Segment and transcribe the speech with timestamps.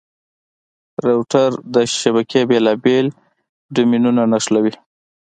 [1.07, 3.05] روټر د شبکې بېلابېل
[3.73, 4.73] ډومېنونه نښلوي.